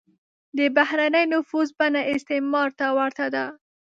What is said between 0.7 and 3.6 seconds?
بهرنی نفوذ بڼه استعمار ته ورته ده.